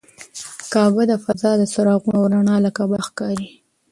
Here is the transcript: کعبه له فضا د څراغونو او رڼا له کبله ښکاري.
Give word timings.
کعبه 0.71 1.03
له 1.11 1.15
فضا 1.23 1.51
د 1.57 1.63
څراغونو 1.73 2.17
او 2.21 2.27
رڼا 2.33 2.55
له 2.65 2.69
کبله 2.77 3.03
ښکاري. 3.07 3.49